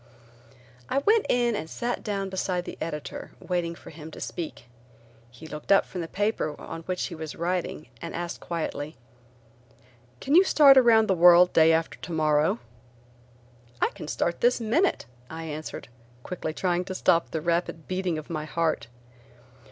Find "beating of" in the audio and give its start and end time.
17.87-18.27